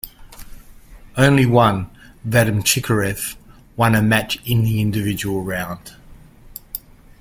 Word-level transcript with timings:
Only 1.15 1.45
one, 1.45 1.91
Vadim 2.27 2.63
Chikarev, 2.63 3.35
won 3.75 3.93
a 3.93 4.01
match 4.01 4.39
in 4.43 4.63
the 4.63 4.81
individual 4.81 5.43
round. 5.43 5.95